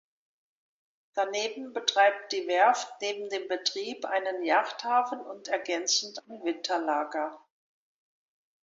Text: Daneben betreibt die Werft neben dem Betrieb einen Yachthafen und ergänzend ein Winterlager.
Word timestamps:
Daneben 1.13 1.73
betreibt 1.73 2.31
die 2.33 2.47
Werft 2.47 2.91
neben 3.01 3.29
dem 3.29 3.47
Betrieb 3.47 4.03
einen 4.05 4.43
Yachthafen 4.43 5.19
und 5.21 5.47
ergänzend 5.47 6.27
ein 6.27 6.43
Winterlager. 6.43 7.39